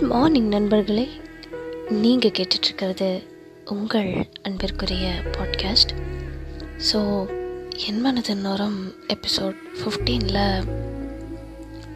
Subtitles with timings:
[0.00, 1.08] Good morning நண்பர்களே.
[1.90, 3.26] நீங்கள் கேட்டுட்ருக்கிறது
[3.64, 5.92] உங்கள் அன்பிற்குரிய பாட்காஸ்ட்
[6.92, 7.00] ஸோ
[7.86, 10.66] என் மனது நோரம் எபிசோட் ஃபிஃப்டீனில்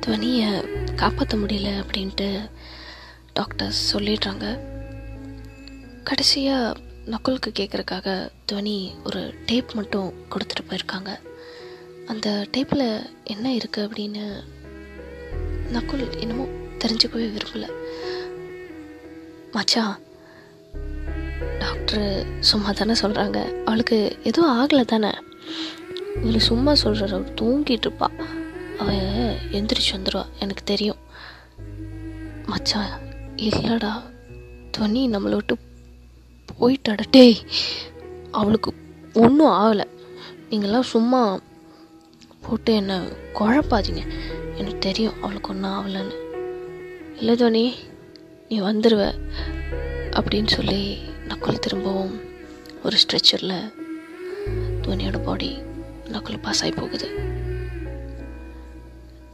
[0.07, 0.49] துவனியை
[0.95, 2.51] காப்பாற்ற முடியல அப்படின்ட்டு
[3.33, 4.59] டாக்டர்ஸ் சொல்லிடுறாங்க.
[6.05, 11.19] கடைசியாக நக்குலுக்கு கேட்குறக்காக துவனி ஒரு டேப் மட்டும் கொடுத்துட்டு போயிருக்காங்க.
[12.07, 14.25] அந்த டேப்பில் என்ன இருக்குது அப்படின்னு
[15.73, 16.47] நக்குல் என்னமோ
[16.85, 17.71] தெரிஞ்சுக்கவே விரும்பலை.
[19.53, 19.99] மச்சான்
[21.59, 25.11] டாக்டர் சும்மா தானே சொல்கிறாங்க அவளுக்கு எதுவும் ஆகலை தானே?
[26.17, 28.09] இவளை சும்மா சொல்கிற அவள் தூங்கிட்டு இருப்பா.
[28.79, 30.97] அவள் எந்திரிச்சு வந்துடுவா எனக்கு தெரியும்.
[32.47, 33.01] மச்சான்
[33.37, 34.03] இல்லைடா
[34.79, 35.57] துவனி நம்மளை விட்டு
[36.61, 37.05] போயிட்டாடா.
[37.11, 37.39] டேய்
[38.31, 38.75] அவளுக்கு
[39.15, 39.85] ஒன்றும் ஆகலை.
[40.51, 41.41] நீங்களாம் சும்மா
[42.49, 42.99] போட்டு என்னை
[43.35, 44.13] குழப்பாதீங்க.
[44.57, 46.30] எனக்கு தெரியும் அவளுக்கு ஒன்றும் ஆகலைன்னு.
[47.21, 47.75] இல்லை தோனி
[48.49, 49.03] நீ வந்துடுவ
[50.19, 52.21] அப்படின்னு சொல்லி நக்குள் திரும்பவும்
[52.85, 53.59] ஒரு ஸ்ட்ரெச்சரில்
[54.85, 55.51] தோனியோட பாடி
[56.13, 57.09] நக்குள் பாஸ் ஆகி போகுது.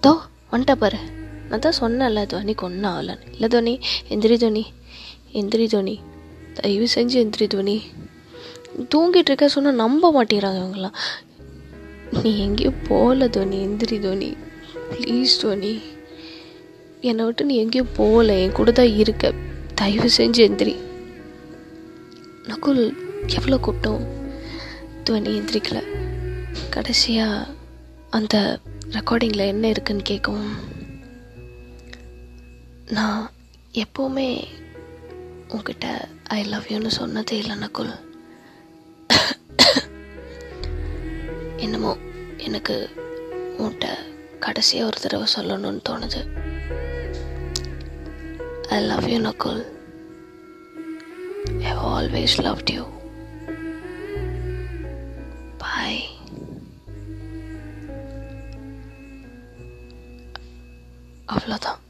[0.02, 0.12] தோ
[0.52, 0.98] வந்துட்டா பாரு.
[1.48, 4.64] நான் தான் சொன்னேன்ல தோனிக்கு ஒன்றும் ஆகலன்னு இல்லை தோனி எந்திரி தோனி
[5.32, 6.00] எந்திரி தோனி.
[6.54, 7.82] தயவு செஞ்சு எந்திரி தோனி.
[8.94, 10.96] தூங்கிட்டு இருக்க சொன்னால் நம்ப மாட்டேங்கிறாங்க இவங்களாம்
[12.22, 14.36] நீ எங்கேயும் போகல தோனி எந்திரி தோனி.
[14.90, 15.74] ப்ளீஸ் தோனி.
[17.00, 19.32] என்னை விட்டு நீ எங்கேயும் போகல என் கூட தான் இருக்க.
[19.74, 20.76] தயவு செஞ்சு எந்திரி.
[22.42, 24.04] நகுல் எவ்வளோ கூட்டம்?
[25.04, 25.82] துவனி எந்திரிக்கல.
[26.70, 27.46] கடைசியாக
[28.10, 30.54] அந்த ரெக்கார்டிங்கில் என்ன இருக்குன்னு கேட்கவும்
[32.86, 33.30] நான்
[33.72, 34.44] எப்போவுமே
[35.48, 37.94] உங்ககிட்ட ஐ லவ் யூன்னு சொன்னதே இல்லை நகுல்.
[41.56, 41.96] என்னமோ
[42.36, 42.90] எனக்கு
[43.58, 43.86] உன்கிட்ட
[44.40, 46.20] கடைசியாக ஒரு தடவை சொல்லணும்னு தோணுது.
[48.70, 49.64] I love you Nakul
[51.60, 52.82] I always love you
[55.58, 56.00] bye
[61.26, 61.80] அவ்வளோதான்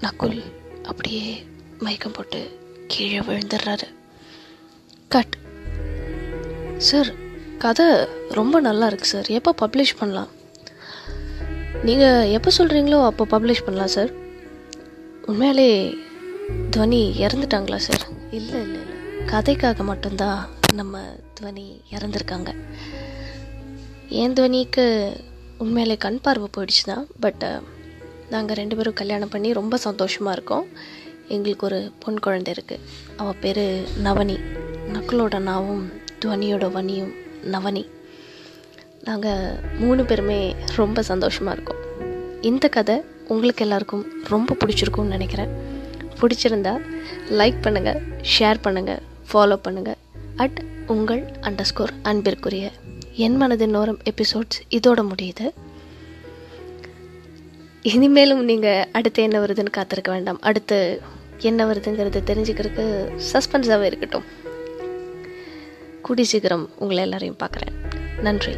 [0.00, 0.42] நகுல்
[0.82, 1.44] அப்படியே
[1.78, 2.58] மயக்கம் போட்டு
[2.88, 3.86] கீழே விழுந்துடுறாரு.
[5.08, 5.36] கட்
[6.76, 7.10] சார்
[7.58, 7.86] கதை
[8.30, 10.28] ரொம்ப நல்லா இருக்குது சார் எப்போ பப்ளிஷ் பண்ணலாம்?
[11.84, 14.25] நீங்கள் எப்போ சொல்கிறீங்களோ அப்போ பப்ளிஷ் பண்ணலாம் சார்
[15.26, 15.70] உண்மையாலே
[16.76, 18.08] துவனி இறந்துட்டாங்களா சார்?
[18.30, 18.96] இல்லை இல்லை இல்லை.
[19.26, 21.00] கதைக்காக மட்டும்தான் நம்ம
[21.40, 22.54] துவனி இறந்துருக்காங்க.
[24.08, 24.84] என் துவனிக்கு
[25.58, 27.44] உண்மையிலே கண் பார்வை போயிடுச்சு தான் பட்
[28.30, 30.66] நாங்கள் ரெண்டு பேரும் கல்யாணம் பண்ணி ரொம்ப சந்தோஷமாக இருக்கோம்.
[31.28, 32.80] எங்களுக்கு ஒரு பொன் குழந்தை இருக்குது
[33.16, 34.38] அவள் பேர் நவனி.
[34.92, 35.84] நக்களோட நாவும்
[36.24, 37.12] துவனியோட வனியும்
[37.44, 37.84] நவனி.
[39.04, 41.82] நாங்கள் மூணு பேருமே ரொம்ப சந்தோஷமாக இருக்கோம்.
[42.42, 45.52] இந்த கதை உங்களுக்கு எல்லாருக்கும் ரொம்ப பிடிச்சிருக்கும்னு நினைக்கிறேன்.
[46.20, 46.74] பிடிச்சிருந்தா
[47.38, 47.98] லைக் பண்ணுங்கள்
[48.34, 49.00] ஷேர் பண்ணுங்கள்
[49.30, 49.98] ஃபாலோ பண்ணுங்கள்
[50.36, 52.66] அட் உங்கள் அண்டர் ஸ்கோர் அன்பிற்குரிய
[53.24, 55.46] என் மனதின் நோரம் எபிசோட்ஸ் இதோட முடியுது.
[57.82, 60.40] இனிமேலும் நீங்கள் அடுத்து என்ன வருதுன்னு காத்திருக்க வேண்டாம்.
[60.40, 60.78] அடுத்து
[61.38, 62.86] என்ன வருதுங்கிறத தெரிஞ்சுக்கிறதுக்கு
[63.32, 64.26] சஸ்பென்ஸாகவே இருக்கட்டும்.
[66.02, 67.74] கூடி சீக்கிரம் உங்களை எல்லாரையும் பார்க்குறேன்.
[68.22, 68.54] நன்றி.